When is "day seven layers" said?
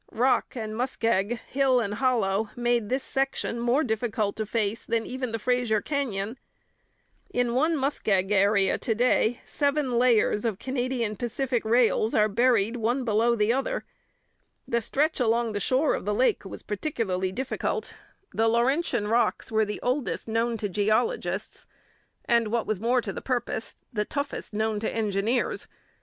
8.95-10.43